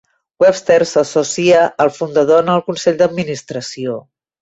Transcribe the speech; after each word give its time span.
Webster 0.43 0.77
s'associa 0.91 1.61
al 1.87 1.93
fundador 2.01 2.43
en 2.47 2.53
el 2.57 2.67
consell 2.73 3.01
d'administració. 3.05 4.05